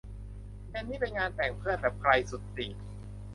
[0.69, 2.73] เย็นนี้ไปงานแต่งเพื่อนแบบ ไกลสุดติ่ง